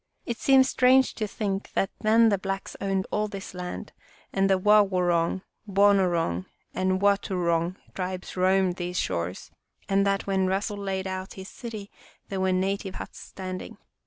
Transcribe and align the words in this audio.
It 0.25 0.39
seems 0.39 0.67
strange 0.67 1.13
to 1.13 1.27
think 1.27 1.73
that 1.73 1.91
then 1.99 2.29
the 2.29 2.39
blacks 2.39 2.75
owned 2.81 3.05
all 3.11 3.27
this 3.27 3.53
land 3.53 3.93
and 4.33 4.49
the 4.49 4.57
Wawoorong, 4.57 5.43
Boo 5.67 5.93
noorong, 5.93 6.47
and 6.73 6.99
Wautourong 6.99 7.75
tribes 7.93 8.35
roamed 8.35 8.77
these 8.77 8.97
shores, 8.97 9.51
and 9.87 10.03
that 10.03 10.25
when 10.25 10.47
Russell 10.47 10.77
laid 10.77 11.05
out 11.05 11.35
his 11.35 11.49
city 11.49 11.91
there 12.29 12.39
were 12.41 12.51
native 12.51 12.95
huts 12.95 13.19
standing. 13.19 13.77